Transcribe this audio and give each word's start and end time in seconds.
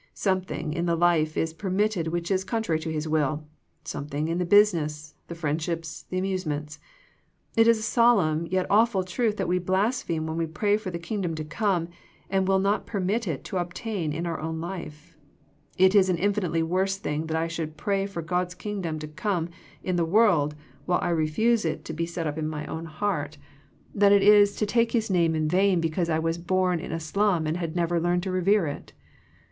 Something 0.15 0.73
in 0.73 0.87
the 0.87 0.95
life 0.95 1.37
is 1.37 1.53
permitted 1.53 2.07
which 2.07 2.31
is 2.31 2.43
con 2.43 2.63
trary 2.63 2.81
to 2.81 2.89
His 2.91 3.07
will; 3.07 3.43
something 3.83 4.29
in 4.29 4.39
the 4.39 4.45
business, 4.47 5.13
the 5.27 5.35
friendships, 5.35 6.07
the 6.09 6.17
amusements. 6.17 6.79
It 7.55 7.67
is 7.67 7.77
a 7.77 7.83
solemn, 7.83 8.47
yet 8.47 8.65
awful 8.67 9.03
truth 9.03 9.37
that 9.37 9.47
we 9.47 9.59
blaspheme 9.59 10.25
when 10.25 10.37
we 10.37 10.47
pray 10.47 10.75
for 10.77 10.89
the 10.89 10.97
Kingdom 10.97 11.35
to 11.35 11.43
come 11.45 11.87
and 12.31 12.47
will 12.47 12.57
not 12.57 12.87
permit 12.87 13.27
it 13.27 13.43
to 13.43 13.57
obtain 13.57 14.11
in 14.11 14.25
our 14.25 14.39
own 14.39 14.59
life. 14.59 15.15
It 15.77 15.93
is 15.93 16.09
an 16.09 16.17
infinitely 16.17 16.63
worse 16.63 16.97
thing 16.97 17.27
that 17.27 17.37
I 17.37 17.47
should 17.47 17.77
pray 17.77 18.07
for 18.07 18.23
God's 18.23 18.55
Kingdom 18.55 18.97
to 18.97 19.07
come 19.07 19.49
in 19.83 19.97
the 19.97 20.03
world 20.03 20.55
while 20.87 20.97
I 21.03 21.09
refuse 21.09 21.61
to 21.61 21.67
allow 21.67 21.75
it 21.75 21.85
to 21.85 21.93
be 21.93 22.05
THE 22.05 22.07
PEEPAEATION 22.11 22.23
FOE 22.23 22.23
PEAYEE 22.23 22.35
53 22.41 22.41
set 22.41 22.71
up 22.71 22.71
in 22.71 22.85
my 22.89 22.89
heart, 22.91 23.37
than 23.93 24.11
it 24.11 24.23
is 24.23 24.55
to 24.55 24.65
take 24.65 24.93
His 24.93 25.11
name 25.11 25.35
in 25.35 25.47
vain 25.47 25.79
because 25.79 26.09
I 26.09 26.17
was 26.17 26.39
born 26.39 26.79
in 26.79 26.91
a 26.91 26.99
slum 26.99 27.45
and 27.45 27.57
had 27.57 27.75
never 27.75 27.99
learned 27.99 28.23
to 28.23 28.31
revere 28.31 28.65
it. 28.65 28.93